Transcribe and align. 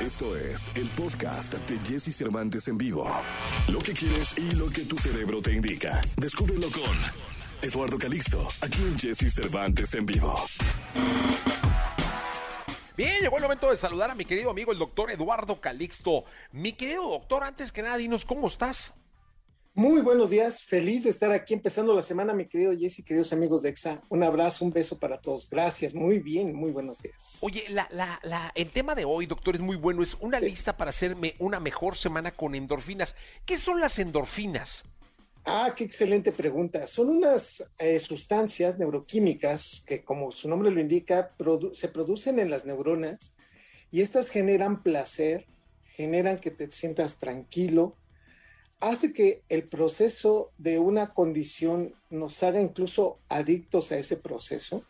Esto 0.00 0.34
es 0.34 0.70
el 0.76 0.88
podcast 0.88 1.52
de 1.52 1.78
Jesse 1.86 2.16
Cervantes 2.16 2.66
en 2.68 2.78
vivo. 2.78 3.06
Lo 3.68 3.78
que 3.80 3.92
quieres 3.92 4.34
y 4.38 4.50
lo 4.52 4.70
que 4.70 4.86
tu 4.86 4.96
cerebro 4.96 5.42
te 5.42 5.52
indica. 5.52 6.00
Descúbrelo 6.16 6.68
con 6.70 6.96
Eduardo 7.60 7.98
Calixto, 7.98 8.48
aquí 8.62 8.80
en 8.80 8.98
Jesse 8.98 9.30
Cervantes 9.30 9.92
en 9.92 10.06
vivo. 10.06 10.34
Bien, 12.96 13.20
llegó 13.20 13.36
el 13.36 13.42
momento 13.42 13.70
de 13.70 13.76
saludar 13.76 14.10
a 14.10 14.14
mi 14.14 14.24
querido 14.24 14.48
amigo 14.50 14.72
el 14.72 14.78
doctor 14.78 15.10
Eduardo 15.10 15.60
Calixto. 15.60 16.24
Mi 16.52 16.72
querido 16.72 17.02
doctor, 17.02 17.44
antes 17.44 17.70
que 17.70 17.82
nada, 17.82 17.98
dinos 17.98 18.24
cómo 18.24 18.46
estás. 18.46 18.94
Muy 19.74 20.00
buenos 20.02 20.30
días, 20.30 20.64
feliz 20.64 21.04
de 21.04 21.10
estar 21.10 21.30
aquí 21.30 21.54
empezando 21.54 21.94
la 21.94 22.02
semana, 22.02 22.34
mi 22.34 22.46
querido 22.46 22.76
Jesse, 22.76 23.04
queridos 23.04 23.32
amigos 23.32 23.62
de 23.62 23.68
EXA. 23.68 24.02
Un 24.08 24.24
abrazo, 24.24 24.64
un 24.64 24.72
beso 24.72 24.98
para 24.98 25.20
todos. 25.20 25.48
Gracias, 25.48 25.94
muy 25.94 26.18
bien, 26.18 26.52
muy 26.52 26.72
buenos 26.72 26.98
días. 26.98 27.38
Oye, 27.40 27.64
la, 27.68 27.86
la, 27.92 28.18
la, 28.24 28.50
el 28.56 28.70
tema 28.72 28.96
de 28.96 29.04
hoy, 29.04 29.26
doctor, 29.26 29.54
es 29.54 29.60
muy 29.60 29.76
bueno. 29.76 30.02
Es 30.02 30.16
una 30.20 30.40
lista 30.40 30.76
para 30.76 30.88
hacerme 30.90 31.36
una 31.38 31.60
mejor 31.60 31.96
semana 31.96 32.32
con 32.32 32.56
endorfinas. 32.56 33.14
¿Qué 33.46 33.56
son 33.56 33.80
las 33.80 34.00
endorfinas? 34.00 34.84
Ah, 35.44 35.72
qué 35.76 35.84
excelente 35.84 36.32
pregunta. 36.32 36.88
Son 36.88 37.08
unas 37.08 37.64
eh, 37.78 38.00
sustancias 38.00 38.76
neuroquímicas 38.76 39.84
que, 39.86 40.02
como 40.02 40.32
su 40.32 40.48
nombre 40.48 40.72
lo 40.72 40.80
indica, 40.80 41.30
produ 41.38 41.72
se 41.74 41.88
producen 41.88 42.40
en 42.40 42.50
las 42.50 42.66
neuronas 42.66 43.34
y 43.92 44.00
estas 44.00 44.30
generan 44.30 44.82
placer, 44.82 45.46
generan 45.84 46.40
que 46.40 46.50
te 46.50 46.70
sientas 46.72 47.18
tranquilo, 47.18 47.96
hace 48.80 49.12
que 49.12 49.42
el 49.48 49.64
proceso 49.64 50.50
de 50.58 50.78
una 50.78 51.12
condición 51.12 51.94
nos 52.08 52.42
haga 52.42 52.60
incluso 52.60 53.18
adictos 53.28 53.92
a 53.92 53.98
ese 53.98 54.16
proceso. 54.16 54.82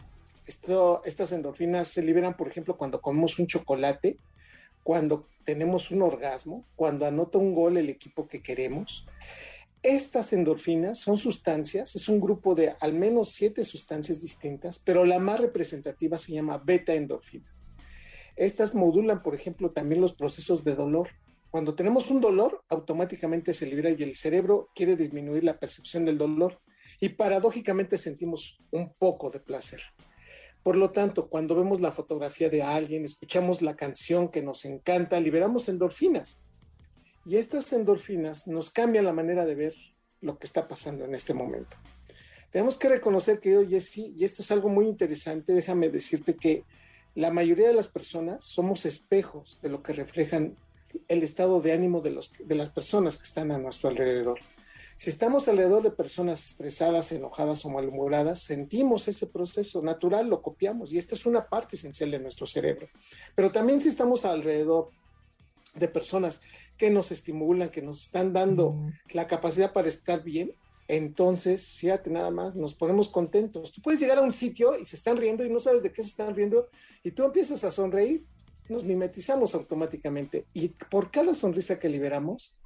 Estas 0.47 1.33
endorfinas 1.33 1.89
se 1.89 2.03
liberan, 2.03 2.37
por 2.37 2.48
ejemplo, 2.48 2.77
cuando 2.77 3.01
comemos 3.01 3.39
un 3.39 3.47
chocolate, 3.47 4.17
cuando 4.83 5.27
tenemos 5.45 5.91
un 5.91 6.03
orgasmo, 6.03 6.65
cuando 6.77 7.07
anota 7.07 7.39
un 7.39 7.55
gol 7.55 7.77
el 7.77 7.89
equipo 7.89 8.27
que 8.29 8.42
queremos. 8.42 9.06
Estas 9.83 10.33
endorfinas 10.33 11.01
son 11.01 11.17
sustancias, 11.17 11.97
es 11.97 12.09
un 12.09 12.20
grupo 12.20 12.55
de 12.55 12.75
al 12.81 12.92
menos 12.92 13.31
siete 13.31 13.64
sustancias 13.64 14.20
distintas, 14.20 14.79
pero 14.79 15.05
la 15.05 15.19
más 15.19 15.41
representativa 15.41 16.19
se 16.19 16.33
llama 16.33 16.59
beta 16.59 16.95
endorfina. 16.95 17.51
Estas 18.36 18.75
modulan, 18.75 19.23
por 19.23 19.34
ejemplo, 19.34 19.70
también 19.70 20.01
los 20.01 20.12
procesos 20.12 20.64
de 20.64 20.75
dolor. 20.75 21.09
Cuando 21.51 21.75
tenemos 21.75 22.11
un 22.11 22.20
dolor, 22.20 22.62
automáticamente 22.69 23.53
se 23.53 23.67
libera 23.67 23.91
y 23.91 24.03
el 24.03 24.15
cerebro 24.15 24.70
quiere 24.75 24.95
disminuir 24.95 25.43
la 25.43 25.59
percepción 25.59 26.05
del 26.05 26.17
dolor 26.17 26.61
y 27.01 27.09
paradójicamente 27.11 27.98
sentimos 27.98 28.62
un 28.70 28.95
poco 28.95 29.31
de 29.31 29.41
placer. 29.41 29.81
Por 30.62 30.77
lo 30.77 30.91
tanto, 30.91 31.29
cuando 31.29 31.57
vemos 31.57 31.81
la 31.81 31.91
fotografía 31.91 32.51
de 32.51 32.62
alguien, 32.62 33.05
escuchamos 33.05 33.62
la 33.62 33.75
canción 33.75 34.29
que 34.29 34.42
nos 34.42 34.65
encanta, 34.65 35.19
liberamos 35.19 35.69
endorfinas. 35.69 36.41
Y 37.25 37.37
estas 37.37 37.73
endorfinas 37.73 38.47
nos 38.47 38.70
cambian 38.70 39.07
la 39.07 39.12
manera 39.12 39.45
de 39.45 39.55
ver 39.55 39.75
lo 40.20 40.39
que 40.39 40.47
está 40.47 40.69
pasando 40.69 41.05
en 41.05 41.14
este 41.14 41.35
momento. 41.35 41.77
Tenemos 42.51 42.77
que 42.77 42.89
reconocer, 42.89 43.41
querido 43.41 43.67
Jesse, 43.67 44.12
y 44.17 44.25
esto 44.25 44.42
es 44.42 44.51
algo 44.51 44.69
muy 44.69 44.87
interesante, 44.87 45.53
déjame 45.53 45.89
decirte 45.89 46.35
que 46.35 46.64
la 47.14 47.33
mayoría 47.33 47.69
de 47.69 47.75
las 47.75 47.89
personas 47.89 48.45
somos 48.45 48.85
espejos 48.87 49.59
de 49.62 49.70
lo 49.70 49.83
que 49.83 49.92
reflejan 49.92 50.57
el 51.08 51.22
estado 51.22 51.60
de 51.60 51.72
ánimo 51.72 52.00
de, 52.00 52.10
los, 52.10 52.33
de 52.38 52.55
las 52.55 52.70
personas 52.70 53.16
que 53.16 53.24
están 53.24 53.52
a 53.52 53.58
nuestro 53.58 53.91
alrededor. 53.91 54.38
Si 54.96 55.08
estamos 55.08 55.48
alrededor 55.48 55.83
de 55.83 55.91
personas 55.91 56.44
estresadas, 56.44 57.10
enojadas 57.12 57.64
o 57.64 57.70
malhumoradas, 57.70 58.41
sentimos 58.41 59.08
ese 59.08 59.27
proceso 59.27 59.80
natural, 59.80 60.28
lo 60.28 60.42
copiamos 60.42 60.92
y 60.92 60.98
esta 60.98 61.14
es 61.14 61.24
una 61.24 61.48
parte 61.48 61.77
esencial 61.77 62.11
de 62.11 62.18
nuestro 62.18 62.46
cerebro. 62.46 62.86
Pero 63.34 63.50
también 63.50 63.80
si 63.80 63.88
estamos 63.88 64.27
alrededor 64.27 64.91
de 65.74 65.88
personas 65.88 66.42
que 66.77 66.91
nos 66.91 67.12
estimulan, 67.12 67.70
que 67.70 67.80
nos 67.80 68.02
están 68.02 68.34
dando 68.34 68.77
la 69.12 69.27
capacidad 69.27 69.72
para 69.72 69.88
estar 69.88 70.22
bien, 70.22 70.55
entonces, 70.86 71.77
fíjate 71.77 72.11
nada 72.11 72.30
más, 72.30 72.56
nos 72.56 72.74
ponemos 72.74 73.08
contentos. 73.08 73.70
Tú 73.70 73.80
puedes 73.80 74.00
llegar 74.00 74.18
a 74.18 74.23
un 74.23 74.33
sitio 74.33 74.77
y 74.77 74.84
se 74.84 74.96
están 74.96 75.17
riendo 75.17 75.45
y 75.45 75.48
no 75.48 75.61
sabes 75.61 75.83
de 75.83 75.92
qué 75.92 76.02
se 76.02 76.11
están 76.11 76.34
riendo 76.34 76.68
y 77.02 77.12
tú 77.12 77.24
empiezas 77.24 77.64
a 77.64 77.70
sonreír 77.70 78.27
nos 78.69 78.85
mimetizamos 78.85 79.55
automáticamente 79.55 80.47
y 80.53 80.69
por 80.69 81.11
cada 81.11 81.35
sonrisa 81.35 81.79
que 81.79 81.89
liberamos, 81.89 82.57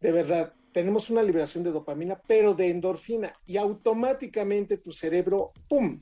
de 0.00 0.12
verdad, 0.12 0.54
tenemos 0.72 1.10
una 1.10 1.22
liberación 1.22 1.64
de 1.64 1.72
dopamina, 1.72 2.20
pero 2.26 2.54
de 2.54 2.70
endorfina 2.70 3.32
y 3.46 3.56
automáticamente 3.56 4.78
tu 4.78 4.92
cerebro, 4.92 5.52
¡pum!, 5.68 6.00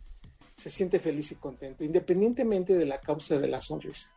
se 0.54 0.70
siente 0.70 0.98
feliz 0.98 1.32
y 1.32 1.36
contento, 1.36 1.84
independientemente 1.84 2.76
de 2.76 2.84
la 2.84 3.00
causa 3.00 3.38
de 3.38 3.48
la 3.48 3.60
sonrisa. 3.60 4.12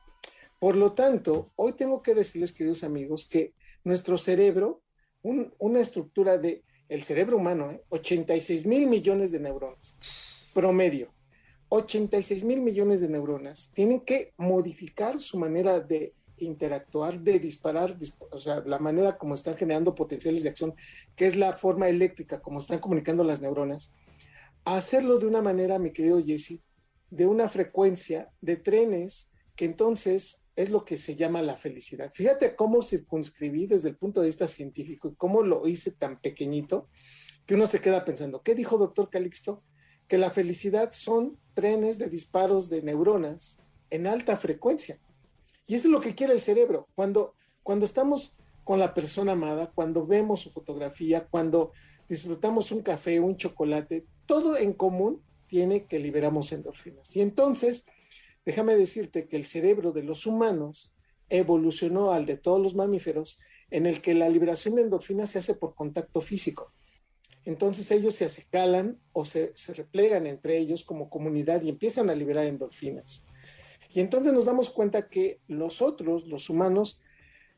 Por 0.60 0.76
lo 0.76 0.94
tanto, 0.94 1.52
hoy 1.56 1.74
tengo 1.74 2.02
que 2.02 2.14
decirles, 2.14 2.52
queridos 2.52 2.84
amigos, 2.84 3.28
que 3.28 3.54
nuestro 3.84 4.18
cerebro, 4.18 4.84
una 5.24 5.80
estructura 5.80 6.38
de, 6.38 6.64
el 6.90 7.04
cerebro 7.04 7.38
humano, 7.38 7.72
¿eh? 7.72 7.84
86 7.90 8.66
mil 8.66 8.88
millones 8.88 9.32
de 9.32 9.40
neuronas, 9.40 10.52
promedio, 10.54 11.14
86 11.74 12.44
mil 12.44 12.60
millones 12.60 13.00
de 13.00 13.08
neuronas 13.08 13.72
tienen 13.74 14.02
que 14.02 14.34
modificar 14.36 15.20
su 15.20 15.40
manera 15.40 15.80
de 15.80 16.14
interactuar, 16.36 17.22
de 17.22 17.40
disparar, 17.40 17.98
o 18.30 18.40
sea, 18.40 18.62
la 18.66 18.78
manera 18.78 19.18
como 19.18 19.36
están 19.36 19.56
generando 19.56 19.96
potenciales 19.96 20.44
de 20.44 20.50
acción, 20.50 20.76
que 21.16 21.28
es 21.28 21.38
la 21.38 21.54
forma 21.54 21.88
eléctrica, 21.88 22.42
como 22.42 22.60
están 22.60 22.80
comunicando 22.80 23.24
las 23.24 23.40
neuronas, 23.40 23.96
hacerlo 24.66 25.18
de 25.18 25.28
una 25.28 25.42
manera, 25.42 25.80
mi 25.80 25.94
querido 25.94 26.22
Jesse, 26.22 26.60
de 27.10 27.26
una 27.26 27.48
frecuencia 27.48 28.30
de 28.42 28.58
trenes 28.58 29.32
que 29.56 29.64
entonces 29.64 30.44
es 30.58 30.72
lo 30.72 30.84
que 30.84 30.98
se 30.98 31.16
llama 31.16 31.42
la 31.42 31.56
felicidad. 31.56 32.12
Fíjate 32.14 32.54
cómo 32.58 32.84
circunscribí 32.84 33.66
desde 33.66 33.88
el 33.88 33.96
punto 33.96 34.20
de 34.20 34.28
vista 34.28 34.46
científico 34.46 35.08
y 35.08 35.16
cómo 35.16 35.42
lo 35.42 35.66
hice 35.66 35.92
tan 35.92 36.20
pequeñito 36.20 36.90
que 37.46 37.56
uno 37.56 37.66
se 37.66 37.80
queda 37.80 38.04
pensando, 38.04 38.42
¿qué 38.42 38.56
dijo 38.56 38.78
doctor 38.78 39.10
Calixto? 39.10 39.64
Que 40.12 40.18
la 40.18 40.30
felicidad 40.30 40.92
son 40.92 41.38
trenes 41.54 41.98
de 41.98 42.10
disparos 42.10 42.68
de 42.68 42.82
neuronas 42.82 43.60
en 43.90 44.08
alta 44.08 44.36
frecuencia. 44.36 45.00
Y 45.66 45.76
eso 45.76 45.88
es 45.88 45.92
lo 45.94 46.02
que 46.02 46.16
quiere 46.16 46.34
el 46.34 46.42
cerebro. 46.42 46.90
Cuando, 46.96 47.34
cuando 47.64 47.86
estamos 47.86 48.36
con 48.66 48.78
la 48.78 48.94
persona 48.94 49.32
amada, 49.32 49.72
cuando 49.74 50.06
vemos 50.06 50.42
su 50.42 50.52
fotografía, 50.52 51.28
cuando 51.30 51.72
disfrutamos 52.10 52.74
un 52.74 52.82
café, 52.82 53.22
un 53.22 53.38
chocolate, 53.38 54.06
todo 54.26 54.58
en 54.58 54.74
común 54.74 55.24
tiene 55.48 55.86
que 55.86 56.00
liberamos 56.00 56.52
endorfinas. 56.52 57.16
Y 57.16 57.22
entonces, 57.22 57.86
déjame 58.44 58.76
decirte 58.76 59.30
que 59.30 59.38
el 59.38 59.46
cerebro 59.46 59.94
de 59.94 60.04
los 60.04 60.26
humanos 60.26 60.92
evolucionó 61.30 62.12
al 62.12 62.26
de 62.26 62.36
todos 62.36 62.62
los 62.62 62.76
mamíferos 62.76 63.40
en 63.70 63.86
el 63.86 64.02
que 64.02 64.14
la 64.14 64.28
liberación 64.28 64.76
de 64.76 64.82
endorfinas 64.82 65.30
se 65.30 65.40
hace 65.40 65.54
por 65.54 65.74
contacto 65.74 66.20
físico. 66.20 66.74
Entonces 67.46 67.90
ellos 67.92 68.16
se 68.16 68.26
acicalan 68.26 69.00
o 69.14 69.26
se, 69.26 69.52
se, 69.56 69.74
replegan 69.74 70.28
entre 70.28 70.58
ellos 70.58 70.84
como 70.84 71.10
comunidad 71.10 71.62
y 71.64 71.70
empiezan 71.70 72.10
a 72.10 72.16
liberar 72.16 72.46
endorfinas. 72.46 73.26
Y 73.94 74.00
entonces 74.00 74.32
nos 74.32 74.46
damos 74.46 74.70
cuenta 74.70 75.10
que 75.10 75.42
nosotros, 75.48 76.28
los 76.28 76.50
humanos, 76.50 77.02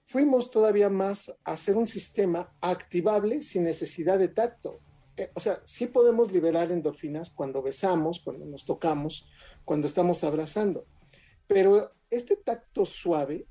fuimos 0.06 0.52
todavía 0.52 0.90
más 0.90 1.30
a 1.44 1.54
hacer 1.54 1.76
un 1.76 1.88
sistema 1.88 2.54
activable 2.62 3.42
sin 3.42 3.64
necesidad 3.64 4.20
de 4.20 4.30
tacto. 4.30 4.80
Eh, 5.18 5.30
o 5.34 5.40
sea, 5.40 5.62
sí 5.66 5.88
podemos 5.88 6.32
liberar 6.32 6.72
endorfinas 6.72 7.30
cuando 7.30 7.62
besamos, 7.62 8.20
cuando 8.20 8.46
nos 8.46 8.66
tocamos, 8.66 9.28
cuando 9.66 9.86
estamos 9.86 10.24
abrazando. 10.24 10.88
Pero 11.46 11.92
este 12.10 12.36
tacto 12.36 12.86
suave, 12.86 13.48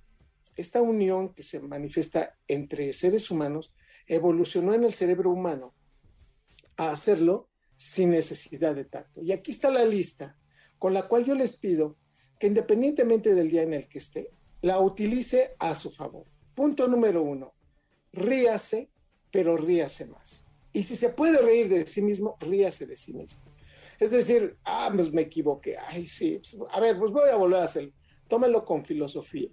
esta 0.57 0.83
unión 0.83 1.35
que 1.35 1.43
se 1.43 1.61
manifiesta 1.61 2.37
entre 2.49 2.93
seres 2.93 3.31
humanos, 3.31 3.73
evolucionó 4.07 4.75
en 4.75 4.85
el 4.85 4.93
cerebro 4.93 5.31
humano 5.31 5.75
hacerlo 6.91 7.49
sin 7.77 8.11
necesidad 8.11 8.75
de 8.75 8.85
tacto. 8.85 9.23
Y 9.23 9.33
aquí 9.33 9.51
está 9.53 9.71
la 9.71 9.85
lista 9.85 10.37
con 10.79 10.95
la 10.95 11.07
cual 11.07 11.25
yo 11.25 11.35
les 11.35 11.57
pido 11.57 11.97
que 12.39 12.49
independientemente 12.49 13.35
del 13.35 13.51
día 13.51 13.63
en 13.63 13.73
el 13.73 13.89
que 13.89 13.99
esté, 13.99 14.31
la 14.63 14.81
utilice 14.81 15.55
a 15.59 15.75
su 15.75 15.93
favor. 15.93 16.27
Punto 16.55 16.89
número 16.89 17.23
uno, 17.23 17.55
ríase, 18.13 18.91
pero 19.31 19.57
ríase 19.57 20.07
más. 20.07 20.45
Y 20.73 20.83
si 20.83 20.97
se 20.97 21.11
puede 21.11 21.41
reír 21.41 21.69
de 21.69 21.87
sí 21.87 22.03
mismo, 22.03 22.37
ríase 22.41 22.87
de 22.87 22.97
sí 22.97 23.13
mismo. 23.13 23.43
Es 24.01 24.11
decir, 24.11 24.57
ah, 24.65 24.91
pues 24.93 25.13
me 25.13 25.23
equivoqué, 25.23 25.77
ay, 25.79 26.07
sí, 26.07 26.39
pues, 26.39 26.57
a 26.71 26.81
ver, 26.81 26.99
pues 26.99 27.13
voy 27.13 27.29
a 27.29 27.37
volver 27.37 27.61
a 27.61 27.65
hacerlo. 27.65 27.93
Tómelo 28.27 28.65
con 28.65 28.85
filosofía. 28.85 29.51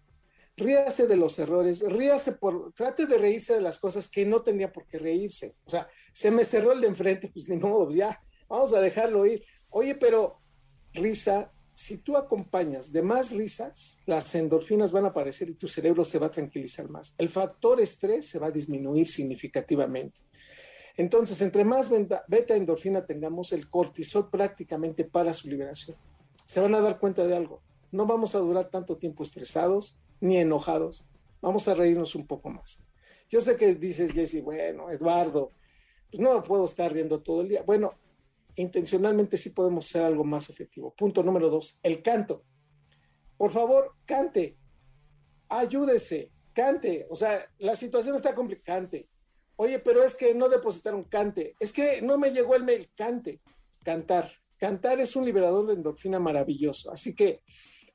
Ríase 0.59 1.07
de 1.07 1.15
los 1.15 1.39
errores, 1.39 1.81
ríase 1.81 2.33
por, 2.33 2.73
trate 2.73 3.05
de 3.05 3.17
reírse 3.17 3.53
de 3.53 3.61
las 3.61 3.79
cosas 3.79 4.09
que 4.09 4.25
no 4.25 4.41
tenía 4.41 4.73
por 4.73 4.85
qué 4.87 4.99
reírse. 4.99 5.55
O 5.63 5.69
sea, 5.69 5.87
se 6.11 6.31
me 6.31 6.43
cerró 6.43 6.73
el 6.73 6.81
de 6.81 6.87
enfrente, 6.87 7.29
pues 7.29 7.47
ni 7.47 7.55
modo, 7.55 7.89
ya, 7.91 8.21
vamos 8.49 8.73
a 8.73 8.81
dejarlo 8.81 9.25
ir. 9.25 9.45
Oye, 9.69 9.95
pero 9.95 10.41
risa, 10.93 11.53
si 11.73 11.99
tú 11.99 12.17
acompañas 12.17 12.91
de 12.91 13.01
más 13.01 13.31
risas, 13.31 13.99
las 14.05 14.35
endorfinas 14.35 14.91
van 14.91 15.05
a 15.05 15.09
aparecer 15.09 15.49
y 15.49 15.53
tu 15.53 15.69
cerebro 15.69 16.03
se 16.03 16.19
va 16.19 16.27
a 16.27 16.31
tranquilizar 16.31 16.89
más. 16.89 17.15
El 17.17 17.29
factor 17.29 17.79
estrés 17.79 18.27
se 18.27 18.37
va 18.37 18.47
a 18.47 18.51
disminuir 18.51 19.07
significativamente. 19.07 20.19
Entonces, 20.97 21.41
entre 21.41 21.63
más 21.63 21.89
beta 21.89 22.55
endorfina 22.57 23.05
tengamos, 23.05 23.53
el 23.53 23.69
cortisol 23.69 24.29
prácticamente 24.29 25.05
para 25.05 25.31
su 25.31 25.47
liberación. 25.47 25.95
Se 26.45 26.59
van 26.59 26.75
a 26.75 26.81
dar 26.81 26.99
cuenta 26.99 27.25
de 27.25 27.37
algo. 27.37 27.61
no 27.93 28.05
vamos 28.05 28.35
a 28.35 28.39
durar 28.39 28.69
tanto 28.69 28.97
tiempo 28.97 29.23
estresados 29.23 29.95
ni 30.19 30.37
enojados, 30.37 31.05
vamos 31.41 31.67
a 31.67 31.73
reírnos 31.73 32.15
un 32.15 32.27
poco 32.27 32.49
más. 32.49 32.79
Yo 33.29 33.41
sé 33.41 33.55
que 33.55 33.75
dices, 33.75 34.11
Jesse, 34.11 34.43
bueno, 34.43 34.89
Eduardo, 34.89 35.53
pues 36.09 36.21
no 36.21 36.33
me 36.33 36.41
puedo 36.41 36.65
estar 36.65 36.91
riendo 36.91 37.21
todo 37.21 37.41
el 37.41 37.49
día. 37.49 37.63
Bueno, 37.63 37.93
intencionalmente 38.55 39.37
sí 39.37 39.51
podemos 39.51 39.87
hacer 39.87 40.03
algo 40.03 40.23
más 40.23 40.49
efectivo. 40.49 40.93
Punto 40.95 41.23
número 41.23 41.49
dos, 41.49 41.79
el 41.83 42.01
canto. 42.01 42.43
Por 43.37 43.51
favor, 43.51 43.95
cante, 44.05 44.57
ayúdese, 45.47 46.31
cante. 46.53 47.07
O 47.09 47.15
sea, 47.15 47.39
la 47.59 47.75
situación 47.75 48.15
está 48.15 48.35
complicada. 48.35 48.89
Oye, 49.55 49.79
pero 49.79 50.03
es 50.03 50.15
que 50.15 50.33
no 50.33 50.49
depositaron 50.49 51.03
cante. 51.03 51.55
Es 51.59 51.71
que 51.71 52.01
no 52.01 52.17
me 52.17 52.31
llegó 52.31 52.55
el 52.55 52.63
mail, 52.63 52.89
cante, 52.95 53.41
cantar. 53.83 54.31
Cantar 54.57 54.99
es 54.99 55.15
un 55.15 55.25
liberador 55.25 55.67
de 55.67 55.73
endorfina 55.73 56.19
maravilloso. 56.19 56.91
Así 56.91 57.15
que, 57.15 57.41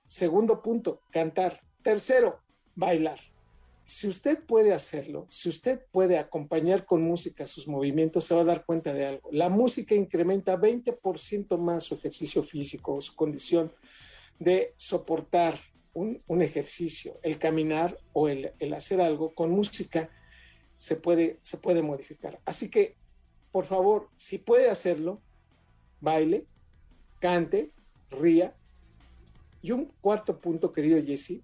segundo 0.05 0.63
punto, 0.63 1.03
cantar. 1.11 1.61
Tercero, 1.85 2.41
bailar. 2.75 3.21
Si 3.85 4.09
usted 4.09 4.43
puede 4.43 4.73
hacerlo, 4.73 5.27
si 5.29 5.51
usted 5.51 5.85
puede 5.93 6.17
acompañar 6.17 6.87
con 6.87 7.03
música 7.03 7.47
sus 7.47 7.69
movimientos, 7.69 8.25
se 8.25 8.35
va 8.35 8.41
a 8.41 8.45
dar 8.45 8.65
cuenta 8.65 8.95
de 8.95 9.05
algo. 9.05 9.29
La 9.31 9.51
música 9.51 9.95
incrementa 9.95 10.59
20% 10.59 11.59
más 11.59 11.85
su 11.85 11.97
ejercicio 11.97 12.43
físico, 12.43 12.99
su 13.03 13.15
condición 13.15 13.71
de 14.39 14.73
soportar 14.77 15.61
un, 15.93 16.23
ejercicio, 16.41 17.21
el 17.23 17.39
caminar 17.39 17.99
o 18.15 18.31
el, 18.31 18.51
hacer 18.75 19.03
algo 19.03 19.35
con 19.35 19.51
música 19.51 20.09
se 20.79 20.97
puede, 20.97 21.39
se 21.43 21.59
puede 21.59 21.83
modificar. 21.83 22.41
Así 22.47 22.71
que, 22.71 22.97
por 23.53 23.67
favor, 23.67 24.09
si 24.17 24.39
puede 24.39 24.71
hacerlo, 24.71 25.21
baile, 26.01 26.47
cante, 27.21 27.73
ría. 28.09 28.57
Y 29.61 29.73
un 29.73 29.93
cuarto 30.01 30.41
punto, 30.41 30.73
querido 30.73 31.01
Jesse, 31.03 31.43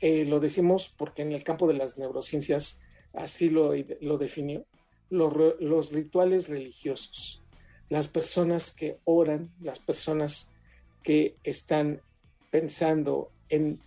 eh, 0.00 0.24
lo 0.24 0.40
decimos 0.40 0.92
porque 0.96 1.22
en 1.22 1.32
el 1.32 1.44
campo 1.44 1.68
de 1.68 1.74
las 1.74 1.98
neurociencias 1.98 2.80
así 3.12 3.50
lo, 3.50 3.72
lo 4.00 4.18
definió, 4.18 4.64
los, 5.10 5.92
rituales 5.92 6.48
religiosos, 6.48 7.42
las 7.88 8.08
personas 8.08 8.72
que 8.72 8.98
oran, 9.04 9.50
las 9.60 9.78
personas 9.78 10.50
que 11.02 11.36
están 11.42 12.00
pensando 12.50 13.30
en 13.48 13.80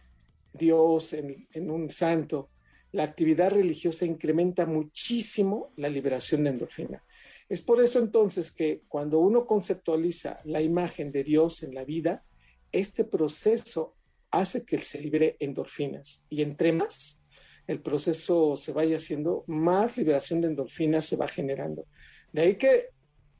Dios, 0.53 1.13
en, 1.13 1.47
en 1.53 1.71
un 1.71 1.89
santo, 1.89 2.49
la 2.91 3.03
actividad 3.03 3.51
religiosa 3.51 4.05
incrementa 4.05 4.65
muchísimo 4.65 5.71
la 5.77 5.89
liberación 5.89 6.43
de 6.43 6.51
endorfina. 6.51 7.03
Es 7.49 7.61
por 7.61 7.81
eso 7.81 7.99
entonces 7.99 8.51
que 8.51 8.83
cuando 8.87 9.19
uno 9.19 9.45
conceptualiza 9.47 10.39
la 10.43 10.61
imagen 10.61 11.11
de 11.11 11.23
Dios 11.23 11.63
en 11.63 11.73
la 11.73 11.83
vida, 11.83 12.23
este 12.71 13.03
proceso 13.03 13.95
hace 14.33 14.65
que 14.65 14.81
se 14.81 14.99
libere 14.99 15.37
endorfinas. 15.39 16.25
Y 16.27 16.41
entre 16.41 16.73
más 16.73 17.23
el 17.67 17.81
proceso 17.81 18.55
se 18.55 18.73
vaya 18.73 18.97
haciendo, 18.97 19.45
más 19.47 19.95
liberación 19.95 20.41
de 20.41 20.47
endorfinas 20.47 21.05
se 21.05 21.15
va 21.15 21.27
generando. 21.27 21.85
De 22.33 22.41
ahí 22.41 22.55
que 22.55 22.89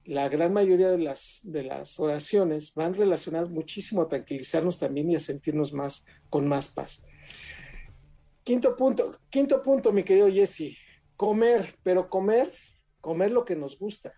la 0.05 0.29
gran 0.29 0.53
mayoría 0.53 0.89
de 0.89 0.99
las, 0.99 1.41
de 1.43 1.63
las 1.63 1.99
oraciones 1.99 2.73
van 2.75 2.93
relacionadas 2.93 3.49
muchísimo 3.49 4.03
a 4.03 4.07
tranquilizarnos 4.07 4.77
también 4.77 5.09
y 5.09 5.15
a 5.15 5.19
sentirnos 5.19 5.73
más 5.73 6.05
con 6.29 6.47
más 6.47 6.67
paz. 6.67 7.03
Quinto 8.43 8.75
punto, 8.75 9.17
quinto 9.29 9.63
punto, 9.63 9.91
mi 9.91 10.03
querido 10.03 10.29
Jesse, 10.29 10.77
comer, 11.15 11.73
pero 11.81 12.07
comer, 12.07 12.51
comer 13.01 13.31
lo 13.31 13.45
que 13.45 13.55
nos 13.55 13.79
gusta. 13.79 14.13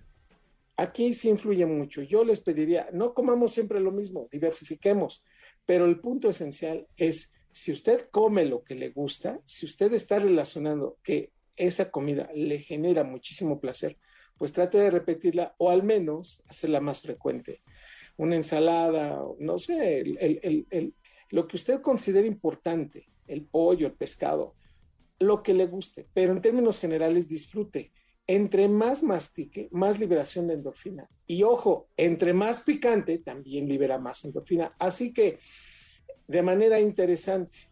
Aquí 0.75 1.13
sí 1.13 1.29
influye 1.29 1.65
mucho. 1.65 2.01
Yo 2.01 2.25
les 2.25 2.41
pediría, 2.41 2.89
no 2.91 3.13
comamos 3.13 3.53
siempre 3.53 3.79
lo 3.79 3.91
mismo, 3.91 4.27
diversifiquemos. 4.29 5.23
Pero 5.65 5.85
el 5.85 5.99
punto 5.99 6.29
esencial 6.29 6.87
es, 6.97 7.31
si 7.51 7.71
usted 7.71 8.09
come 8.11 8.45
lo 8.45 8.63
que 8.63 8.75
le 8.75 8.89
gusta, 8.89 9.39
si 9.45 9.65
usted 9.65 9.93
está 9.93 10.19
relacionando 10.19 10.97
que 11.03 11.31
esa 11.55 11.89
comida 11.89 12.29
le 12.35 12.59
genera 12.59 13.03
muchísimo 13.03 13.59
placer, 13.59 13.97
pues 14.37 14.51
trate 14.51 14.77
de 14.77 14.91
repetirla 14.91 15.55
o 15.57 15.69
al 15.69 15.83
menos 15.83 16.43
hacerla 16.47 16.81
más 16.81 17.01
frecuente. 17.01 17.61
Una 18.17 18.35
ensalada, 18.35 19.21
no 19.39 19.59
sé, 19.59 20.03
lo 21.29 21.47
que 21.47 21.55
usted 21.55 21.81
considere 21.81 22.27
importante, 22.27 23.09
el 23.27 23.45
pollo, 23.45 23.87
el 23.87 23.93
pescado, 23.93 24.55
lo 25.19 25.41
que 25.41 25.53
le 25.53 25.65
guste, 25.65 26.07
pero 26.13 26.33
en 26.33 26.41
términos 26.41 26.79
generales 26.79 27.27
disfrute. 27.27 27.91
Entre 28.27 28.67
más 28.67 29.03
mastique, 29.03 29.69
más 29.71 29.99
liberación 29.99 30.47
de 30.47 30.55
endorfina. 30.55 31.09
Y 31.27 31.43
ojo, 31.43 31.89
entre 31.95 32.33
más 32.33 32.63
picante, 32.63 33.19
también 33.19 33.67
libera 33.67 33.99
más 33.99 34.25
endorfina. 34.25 34.75
Así 34.79 35.13
que, 35.13 35.39
de 36.27 36.41
manera 36.41 36.79
interesante, 36.79 37.69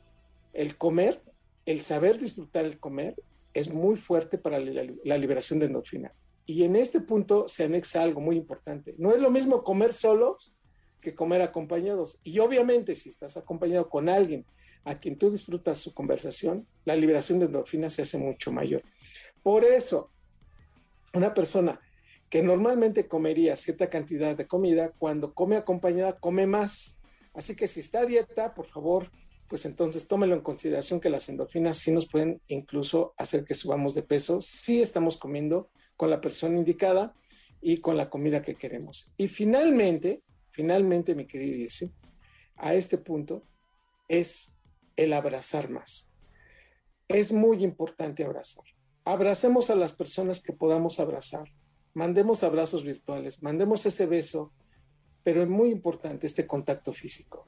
el 0.53 0.77
comer, 0.77 1.21
el 1.65 1.81
saber 1.81 2.19
disfrutar 2.19 2.65
el 2.65 2.79
comer, 2.79 3.15
es 3.53 3.71
muy 3.71 3.95
fuerte 3.97 4.37
para 4.37 4.59
la, 4.59 5.17
liberación 5.17 5.59
de 5.59 5.67
endorfina. 5.67 6.13
Y 6.45 6.63
en 6.63 6.75
este 6.75 7.01
punto 7.01 7.47
se 7.47 7.63
anexa 7.63 8.01
algo 8.01 8.19
muy 8.19 8.35
importante. 8.35 8.95
No 8.97 9.13
es 9.13 9.19
lo 9.19 9.29
mismo 9.29 9.63
comer 9.63 9.93
solos 9.93 10.53
que 10.99 11.15
comer 11.15 11.41
acompañados. 11.41 12.19
Y 12.23 12.39
obviamente, 12.39 12.95
si 12.95 13.09
estás 13.09 13.37
acompañado 13.37 13.89
con 13.89 14.09
alguien 14.09 14.45
a 14.83 14.99
quien 14.99 15.17
tú 15.17 15.29
disfrutas 15.29 15.77
su 15.77 15.93
conversación, 15.93 16.67
la 16.85 16.95
liberación 16.95 17.39
de 17.39 17.45
endorfina 17.45 17.89
se 17.89 18.01
hace 18.01 18.17
mucho 18.17 18.51
mayor. 18.51 18.83
Por 19.41 19.63
eso, 19.63 20.11
una 21.13 21.33
persona 21.33 21.79
que 22.29 22.41
normalmente 22.41 23.07
comería 23.07 23.55
cierta 23.55 23.89
cantidad 23.89 24.35
de 24.35 24.47
comida, 24.47 24.91
cuando 24.97 25.33
come 25.33 25.55
acompañada, 25.55 26.19
come 26.19 26.47
más. 26.47 26.99
Así 27.33 27.55
que 27.55 27.67
si 27.67 27.79
está 27.79 28.05
dieta, 28.05 28.55
por 28.55 28.65
favor, 28.65 29.11
pues 29.47 29.65
entonces 29.65 30.07
tómelo 30.07 30.35
en 30.35 30.41
consideración 30.41 30.99
que 30.99 31.11
las 31.11 31.29
endorfinas 31.29 31.77
sí 31.77 31.91
nos 31.91 32.07
pueden 32.07 32.41
incluso 32.47 33.13
hacer 33.17 33.45
que 33.45 33.53
subamos 33.53 33.93
de 33.93 34.01
peso 34.01 34.41
si 34.41 34.81
estamos 34.81 35.17
comiendo 35.17 35.69
con 35.95 36.09
la 36.09 36.21
persona 36.21 36.57
indicada 36.57 37.13
y 37.61 37.77
con 37.77 37.97
la 37.97 38.09
comida 38.09 38.41
que 38.41 38.55
queremos. 38.55 39.13
Y 39.15 39.27
finalmente, 39.27 40.23
finalmente, 40.49 41.13
mi 41.13 41.27
querido 41.27 41.57
Jesse, 41.59 41.91
a 42.55 42.73
este 42.73 42.97
punto 42.97 43.45
es 44.07 44.55
el 44.95 45.13
abrazar 45.13 45.69
más. 45.69 46.09
Es 47.07 47.31
muy 47.31 47.63
importante 47.63 48.23
abrazar 48.23 48.72
abracemos 49.05 49.69
a 49.69 49.75
las 49.75 49.93
personas 49.93 50.41
que 50.41 50.53
podamos 50.53 50.99
abrazar, 50.99 51.49
mandemos 51.93 52.43
abrazos 52.43 52.83
virtuales, 52.83 53.43
mandemos 53.43 53.85
ese 53.85 54.05
beso, 54.05 54.51
pero 55.23 55.41
es 55.41 55.49
muy 55.49 55.69
importante 55.69 56.27
este 56.27 56.47
contacto 56.47 56.93
físico. 56.93 57.47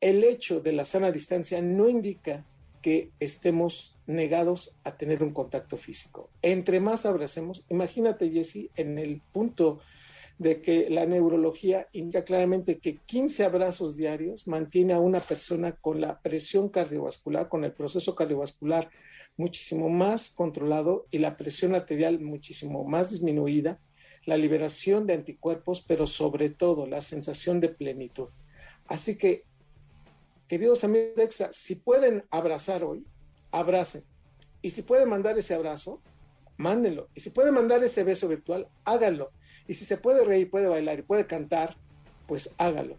El 0.00 0.24
hecho 0.24 0.60
de 0.60 0.72
la 0.72 0.84
sana 0.84 1.12
distancia 1.12 1.62
no 1.62 1.88
indica 1.88 2.46
que 2.82 3.12
estemos 3.20 3.96
negados 4.06 4.76
a 4.82 4.96
tener 4.96 5.22
un 5.22 5.30
contacto 5.30 5.76
físico. 5.76 6.30
Entre 6.42 6.80
más 6.80 7.06
abracemos, 7.06 7.64
imagínate 7.68 8.30
Jesse, 8.30 8.70
en 8.76 8.98
el 8.98 9.22
punto 9.32 9.80
de 10.38 10.60
que 10.60 10.90
la 10.90 11.06
neurología 11.06 11.86
indica 11.92 12.24
claramente 12.24 12.78
que 12.78 12.96
15 12.96 13.44
abrazos 13.44 13.96
diarios 13.96 14.48
mantiene 14.48 14.92
a 14.92 14.98
una 14.98 15.20
persona 15.20 15.72
con 15.72 16.00
la 16.00 16.20
presión 16.20 16.68
cardiovascular, 16.68 17.48
con 17.48 17.64
el 17.64 17.72
proceso 17.72 18.16
cardiovascular 18.16 18.90
muchísimo 19.36 19.88
más 19.88 20.30
controlado 20.30 21.06
y 21.10 21.18
la 21.18 21.36
presión 21.36 21.74
arterial 21.74 22.20
muchísimo 22.20 22.84
más 22.84 23.10
disminuida, 23.10 23.80
la 24.24 24.36
liberación 24.36 25.06
de 25.06 25.14
anticuerpos, 25.14 25.84
pero 25.86 26.06
sobre 26.06 26.50
todo 26.50 26.86
la 26.86 27.00
sensación 27.00 27.60
de 27.60 27.68
plenitud. 27.70 28.28
Así 28.86 29.16
que, 29.16 29.44
queridos 30.48 30.84
amigos 30.84 31.16
de 31.16 31.24
EXA, 31.24 31.52
si 31.52 31.76
pueden 31.76 32.24
abrazar 32.30 32.84
hoy, 32.84 33.04
abracen. 33.50 34.04
Y 34.60 34.70
si 34.70 34.82
pueden 34.82 35.08
mandar 35.08 35.36
ese 35.38 35.54
abrazo, 35.54 36.00
mándenlo. 36.56 37.08
Y 37.14 37.20
si 37.20 37.30
pueden 37.30 37.54
mandar 37.54 37.82
ese 37.82 38.04
beso 38.04 38.28
virtual, 38.28 38.68
háganlo. 38.84 39.32
Y 39.66 39.74
si 39.74 39.84
se 39.84 39.96
puede 39.96 40.24
reír, 40.24 40.50
puede 40.50 40.66
bailar 40.66 41.00
y 41.00 41.02
puede 41.02 41.26
cantar, 41.26 41.76
pues 42.26 42.54
hágalo. 42.58 42.98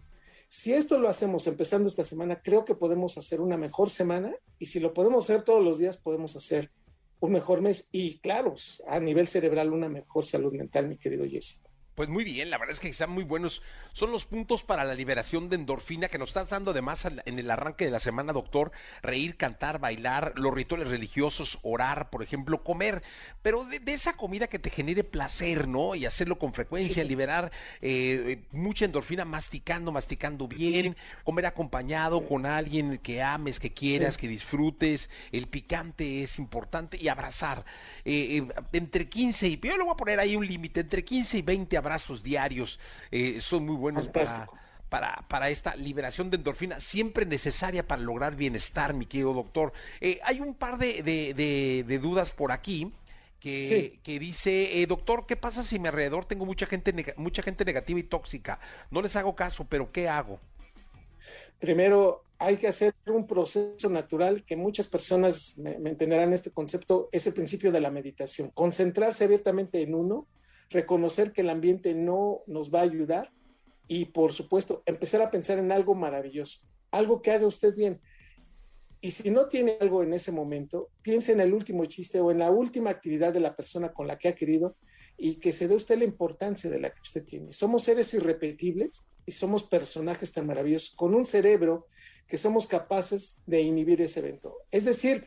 Si 0.56 0.72
esto 0.72 0.98
lo 0.98 1.08
hacemos 1.08 1.48
empezando 1.48 1.88
esta 1.88 2.04
semana, 2.04 2.40
creo 2.40 2.64
que 2.64 2.76
podemos 2.76 3.18
hacer 3.18 3.40
una 3.40 3.56
mejor 3.56 3.90
semana 3.90 4.32
y 4.56 4.66
si 4.66 4.78
lo 4.78 4.94
podemos 4.94 5.24
hacer 5.24 5.42
todos 5.42 5.62
los 5.64 5.78
días, 5.78 5.96
podemos 5.96 6.36
hacer 6.36 6.70
un 7.18 7.32
mejor 7.32 7.60
mes 7.60 7.88
y, 7.90 8.20
claro, 8.20 8.54
a 8.86 9.00
nivel 9.00 9.26
cerebral, 9.26 9.72
una 9.72 9.88
mejor 9.88 10.24
salud 10.24 10.52
mental, 10.52 10.86
mi 10.86 10.96
querido 10.96 11.26
Jesse. 11.26 11.60
Pues 11.94 12.08
muy 12.08 12.24
bien, 12.24 12.50
la 12.50 12.58
verdad 12.58 12.72
es 12.72 12.80
que 12.80 12.88
están 12.88 13.10
muy 13.10 13.22
buenos. 13.22 13.62
Son 13.92 14.10
los 14.10 14.24
puntos 14.24 14.64
para 14.64 14.82
la 14.82 14.94
liberación 14.94 15.48
de 15.48 15.54
endorfina 15.54 16.08
que 16.08 16.18
nos 16.18 16.30
estás 16.30 16.50
dando 16.50 16.72
además 16.72 17.06
en 17.24 17.38
el 17.38 17.48
arranque 17.48 17.84
de 17.84 17.92
la 17.92 18.00
semana, 18.00 18.32
doctor. 18.32 18.72
Reír, 19.00 19.36
cantar, 19.36 19.78
bailar, 19.78 20.32
los 20.34 20.52
rituales 20.52 20.88
religiosos, 20.88 21.60
orar, 21.62 22.10
por 22.10 22.24
ejemplo, 22.24 22.64
comer, 22.64 23.04
pero 23.42 23.64
de, 23.64 23.80
esa 23.92 24.16
comida 24.16 24.48
que 24.48 24.58
te 24.58 24.70
genere 24.70 25.04
placer, 25.04 25.68
¿no? 25.68 25.94
Y 25.94 26.04
hacerlo 26.04 26.36
con 26.36 26.52
frecuencia, 26.52 27.04
liberar 27.04 27.52
eh, 27.80 28.42
mucha 28.50 28.86
endorfina 28.86 29.24
masticando, 29.24 29.92
masticando 29.92 30.48
bien, 30.48 30.96
comer 31.22 31.46
acompañado 31.46 32.26
con 32.26 32.44
alguien 32.44 32.98
que 32.98 33.22
ames, 33.22 33.60
que 33.60 33.72
quieras, 33.72 34.18
que 34.18 34.26
disfrutes. 34.26 35.10
El 35.30 35.46
picante 35.46 36.24
es 36.24 36.40
importante 36.40 36.98
y 37.00 37.06
abrazar. 37.06 37.64
Eh, 38.04 38.38
eh, 38.38 38.48
entre 38.72 39.08
15 39.08 39.46
y, 39.46 39.60
yo 39.60 39.76
le 39.76 39.84
voy 39.84 39.92
a 39.92 39.96
poner 39.96 40.18
ahí 40.18 40.34
un 40.34 40.44
límite, 40.44 40.80
entre 40.80 41.04
15 41.04 41.38
y 41.38 41.42
20 41.42 41.83
abrazos 41.84 42.22
diarios 42.22 42.78
eh, 43.10 43.40
son 43.40 43.66
muy 43.66 43.76
buenos 43.76 44.08
para, 44.08 44.46
para, 44.88 45.24
para 45.28 45.50
esta 45.50 45.76
liberación 45.76 46.30
de 46.30 46.38
endorfina, 46.38 46.80
siempre 46.80 47.26
necesaria 47.26 47.86
para 47.86 48.02
lograr 48.02 48.36
bienestar, 48.36 48.94
mi 48.94 49.06
querido 49.06 49.34
doctor. 49.34 49.72
Eh, 50.00 50.18
hay 50.24 50.40
un 50.40 50.54
par 50.54 50.78
de, 50.78 51.02
de, 51.02 51.98
dudas 51.98 52.32
por 52.32 52.52
aquí. 52.52 52.92
Que, 53.40 54.00
que, 54.02 54.18
dice, 54.18 54.80
eh, 54.80 54.86
doctor, 54.86 55.26
¿qué 55.26 55.36
pasa 55.36 55.62
si 55.62 55.78
mi 55.78 55.88
alrededor 55.88 56.24
tengo 56.24 56.46
mucha 56.46 56.64
gente, 56.64 56.94
mucha 57.18 57.42
gente 57.42 57.62
negativa 57.66 58.00
y 58.00 58.04
tóxica? 58.04 58.58
No 58.90 59.02
les 59.02 59.16
hago 59.16 59.36
caso, 59.36 59.66
pero 59.68 59.92
¿qué 59.92 60.08
hago? 60.08 60.40
Primero, 61.58 62.24
hay 62.38 62.56
que 62.56 62.66
hacer 62.66 62.94
un 63.06 63.26
proceso 63.26 63.88
natural 63.88 64.44
que 64.44 64.56
muchas 64.56 64.86
personas 64.86 65.56
me, 65.58 65.72
entenderán 65.72 66.32
este 66.32 66.50
concepto, 66.50 67.08
es 67.12 67.26
el 67.26 67.34
principio 67.34 67.70
de 67.72 67.80
la 67.80 67.90
meditación. 67.90 68.50
Concentrarse 68.50 69.24
abiertamente 69.24 69.80
en 69.82 69.94
uno, 69.94 70.26
reconocer 70.70 71.32
que 71.32 71.42
el 71.42 71.50
ambiente 71.50 71.94
no 71.94 72.42
nos 72.46 72.72
va 72.72 72.80
a 72.80 72.84
ayudar 72.84 73.32
y, 73.86 74.06
por 74.06 74.32
supuesto, 74.32 74.82
empezar 74.86 75.22
a 75.22 75.30
pensar 75.30 75.58
en 75.58 75.72
algo 75.72 75.94
maravilloso, 75.94 76.60
algo 76.90 77.22
que 77.22 77.30
haga 77.30 77.46
usted 77.46 77.74
bien. 77.74 78.00
Y 79.00 79.10
si 79.10 79.30
no 79.30 79.48
tiene 79.48 79.76
algo 79.80 80.02
en 80.02 80.14
ese 80.14 80.32
momento, 80.32 80.90
piense 81.02 81.32
en 81.32 81.40
el 81.40 81.52
último 81.52 81.84
chiste 81.84 82.20
o 82.20 82.30
en 82.30 82.38
la 82.38 82.50
última 82.50 82.90
actividad 82.90 83.32
de 83.32 83.40
la 83.40 83.54
persona 83.54 83.92
con 83.92 84.06
la 84.06 84.16
que 84.16 84.28
ha 84.28 84.34
querido 84.34 84.76
y 85.18 85.36
que 85.36 85.52
se 85.52 85.68
dé 85.68 85.74
usted 85.74 85.98
la 85.98 86.04
importancia 86.04 86.70
de 86.70 86.80
la 86.80 86.90
que 86.90 87.02
usted 87.02 87.24
tiene. 87.24 87.52
Somos 87.52 87.82
seres 87.84 88.14
irrepetibles 88.14 89.06
y 89.26 89.32
somos 89.32 89.62
personajes 89.62 90.32
tan 90.32 90.46
maravillosos 90.46 90.94
con 90.96 91.14
un 91.14 91.24
cerebro 91.24 91.86
que 92.26 92.36
somos 92.36 92.66
capaces 92.66 93.42
de 93.46 93.60
inhibir 93.60 94.00
ese 94.00 94.20
evento. 94.20 94.56
Es 94.70 94.84
decir, 94.86 95.26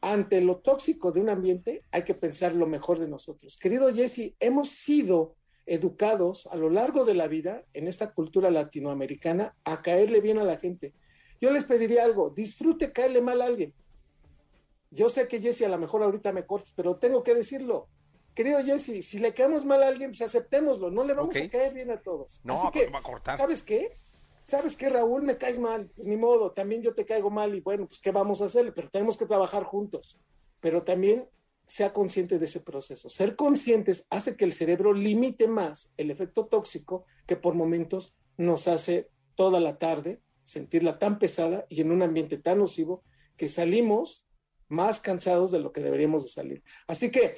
ante 0.00 0.40
lo 0.40 0.58
tóxico 0.58 1.12
de 1.12 1.20
un 1.20 1.28
ambiente 1.28 1.84
hay 1.90 2.04
que 2.04 2.14
pensar 2.14 2.54
lo 2.54 2.66
mejor 2.66 2.98
de 2.98 3.08
nosotros. 3.08 3.56
Querido 3.56 3.92
Jesse, 3.92 4.34
hemos 4.40 4.70
sido 4.70 5.36
educados 5.66 6.46
a 6.46 6.56
lo 6.56 6.70
largo 6.70 7.04
de 7.04 7.14
la 7.14 7.28
vida 7.28 7.64
en 7.74 7.88
esta 7.88 8.12
cultura 8.12 8.50
latinoamericana 8.50 9.54
a 9.64 9.82
caerle 9.82 10.20
bien 10.20 10.38
a 10.38 10.44
la 10.44 10.56
gente. 10.56 10.94
Yo 11.40 11.50
les 11.50 11.64
pediría 11.64 12.04
algo, 12.04 12.30
disfrute 12.30 12.92
caerle 12.92 13.20
mal 13.20 13.42
a 13.42 13.46
alguien. 13.46 13.74
Yo 14.90 15.08
sé 15.08 15.28
que 15.28 15.40
Jesse 15.40 15.62
a 15.62 15.68
lo 15.68 15.78
mejor 15.78 16.02
ahorita 16.02 16.32
me 16.32 16.46
cortes, 16.46 16.72
pero 16.74 16.96
tengo 16.96 17.22
que 17.22 17.34
decirlo. 17.34 17.88
Querido 18.34 18.62
Jesse, 18.64 19.02
si 19.02 19.18
le 19.18 19.34
caemos 19.34 19.64
mal 19.64 19.82
a 19.82 19.88
alguien, 19.88 20.10
pues 20.10 20.22
aceptémoslo, 20.22 20.90
no 20.90 21.04
le 21.04 21.12
vamos 21.12 21.36
a 21.36 21.48
caer 21.48 21.74
bien 21.74 21.90
a 21.90 22.00
todos. 22.00 22.40
No, 22.44 22.54
Así 22.54 22.70
que, 22.72 22.88
va 22.88 23.00
a 23.00 23.02
cortar. 23.02 23.36
¿sabes 23.36 23.62
qué? 23.62 23.98
¿Sabes 24.48 24.76
qué, 24.76 24.88
Raúl? 24.88 25.24
Me 25.24 25.36
caes 25.36 25.58
mal, 25.58 25.90
pues 25.94 26.08
ni 26.08 26.16
modo, 26.16 26.52
también 26.52 26.80
yo 26.80 26.94
te 26.94 27.04
caigo 27.04 27.28
mal 27.28 27.54
y 27.54 27.60
bueno, 27.60 27.86
pues 27.86 28.00
¿qué 28.00 28.12
vamos 28.12 28.40
a 28.40 28.46
hacer? 28.46 28.72
Pero 28.72 28.88
tenemos 28.88 29.18
que 29.18 29.26
trabajar 29.26 29.64
juntos. 29.64 30.18
Pero 30.60 30.84
también 30.84 31.28
sea 31.66 31.92
consciente 31.92 32.38
de 32.38 32.46
ese 32.46 32.60
proceso. 32.60 33.10
Ser 33.10 33.36
conscientes 33.36 34.06
hace 34.08 34.38
que 34.38 34.46
el 34.46 34.54
cerebro 34.54 34.94
limite 34.94 35.48
más 35.48 35.92
el 35.98 36.10
efecto 36.10 36.46
tóxico 36.46 37.04
que 37.26 37.36
por 37.36 37.56
momentos 37.56 38.16
nos 38.38 38.68
hace 38.68 39.10
toda 39.34 39.60
la 39.60 39.76
tarde 39.76 40.22
sentirla 40.44 40.98
tan 40.98 41.18
pesada 41.18 41.66
y 41.68 41.82
en 41.82 41.92
un 41.92 42.00
ambiente 42.00 42.38
tan 42.38 42.56
nocivo 42.56 43.04
que 43.36 43.50
salimos 43.50 44.24
más 44.68 44.98
cansados 44.98 45.50
de 45.50 45.60
lo 45.60 45.72
que 45.72 45.82
deberíamos 45.82 46.22
de 46.22 46.30
salir. 46.30 46.62
Así 46.86 47.10
que 47.10 47.34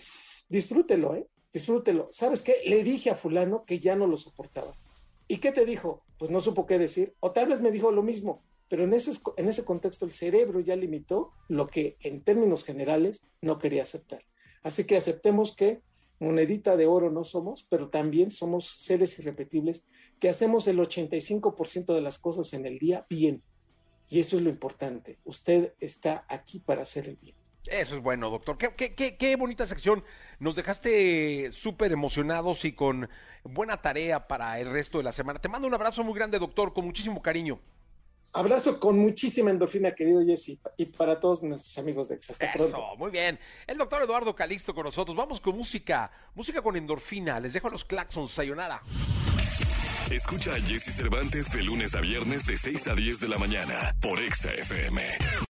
disfrútelo, 0.48 1.16
¿eh? 1.16 1.26
Disfrútelo. 1.52 2.08
¿Sabes 2.12 2.42
qué? 2.42 2.58
Le 2.66 2.84
dije 2.84 3.10
a 3.10 3.16
fulano 3.16 3.64
que 3.64 3.80
ya 3.80 3.96
no 3.96 4.06
lo 4.06 4.16
soportaba. 4.16 4.78
¿Y 5.26 5.38
qué 5.38 5.50
te 5.50 5.66
dijo? 5.66 6.04
Pues 6.20 6.30
no 6.30 6.42
supo 6.42 6.66
qué 6.66 6.78
decir. 6.78 7.14
O 7.20 7.32
tal 7.32 7.48
vez 7.48 7.62
me 7.62 7.70
dijo 7.70 7.90
lo 7.90 8.02
mismo, 8.02 8.42
pero 8.68 8.84
en 8.84 8.92
ese, 8.92 9.12
en 9.38 9.48
ese 9.48 9.64
contexto 9.64 10.04
el 10.04 10.12
cerebro 10.12 10.60
ya 10.60 10.76
limitó 10.76 11.32
lo 11.48 11.66
que 11.66 11.96
en 12.00 12.20
términos 12.20 12.62
generales 12.62 13.24
no 13.40 13.58
quería 13.58 13.84
aceptar. 13.84 14.22
Así 14.62 14.84
que 14.84 14.98
aceptemos 14.98 15.56
que 15.56 15.80
monedita 16.18 16.76
de 16.76 16.86
oro 16.86 17.10
no 17.10 17.24
somos, 17.24 17.66
pero 17.70 17.88
también 17.88 18.30
somos 18.30 18.66
seres 18.66 19.18
irrepetibles 19.18 19.86
que 20.18 20.28
hacemos 20.28 20.68
el 20.68 20.78
85% 20.78 21.94
de 21.94 22.02
las 22.02 22.18
cosas 22.18 22.52
en 22.52 22.66
el 22.66 22.78
día 22.78 23.06
bien. 23.08 23.42
Y 24.10 24.20
eso 24.20 24.36
es 24.36 24.42
lo 24.42 24.50
importante. 24.50 25.18
Usted 25.24 25.72
está 25.80 26.26
aquí 26.28 26.58
para 26.58 26.82
hacer 26.82 27.08
el 27.08 27.16
bien. 27.16 27.39
Eso 27.66 27.94
es 27.94 28.02
bueno, 28.02 28.30
doctor. 28.30 28.56
Qué, 28.56 28.94
qué, 28.94 29.16
qué, 29.16 29.36
bonita 29.36 29.66
sección. 29.66 30.02
Nos 30.38 30.56
dejaste 30.56 31.52
súper 31.52 31.92
emocionados 31.92 32.64
y 32.64 32.72
con 32.72 33.08
buena 33.44 33.82
tarea 33.82 34.26
para 34.26 34.58
el 34.60 34.70
resto 34.70 34.98
de 34.98 35.04
la 35.04 35.12
semana. 35.12 35.40
Te 35.40 35.48
mando 35.48 35.68
un 35.68 35.74
abrazo 35.74 36.02
muy 36.02 36.14
grande, 36.14 36.38
doctor, 36.38 36.72
con 36.72 36.84
muchísimo 36.84 37.20
cariño. 37.20 37.60
Abrazo 38.32 38.78
con 38.78 38.96
muchísima 38.96 39.50
endorfina, 39.50 39.92
querido 39.92 40.24
Jesse, 40.24 40.58
y 40.76 40.86
para 40.86 41.18
todos 41.18 41.42
nuestros 41.42 41.76
amigos 41.78 42.08
de 42.08 42.14
Exa. 42.14 42.32
Hasta 42.32 42.46
Eso, 42.52 42.96
muy 42.96 43.10
bien. 43.10 43.40
El 43.66 43.76
doctor 43.76 44.02
Eduardo 44.02 44.36
Calixto 44.36 44.72
con 44.72 44.84
nosotros. 44.84 45.16
Vamos 45.16 45.40
con 45.40 45.56
música, 45.56 46.12
música 46.34 46.62
con 46.62 46.76
endorfina. 46.76 47.40
Les 47.40 47.52
dejo 47.52 47.66
a 47.66 47.70
los 47.70 47.84
claxons, 47.84 48.30
sayonara. 48.30 48.80
Escucha 50.10 50.54
a 50.54 50.60
Jesse 50.60 50.94
Cervantes 50.94 51.50
de 51.52 51.62
lunes 51.62 51.94
a 51.94 52.00
viernes 52.00 52.46
de 52.46 52.56
6 52.56 52.88
a 52.88 52.94
10 52.94 53.20
de 53.20 53.28
la 53.28 53.38
mañana 53.38 53.96
por 54.00 54.20
Exa 54.20 54.52
FM. 54.52 55.48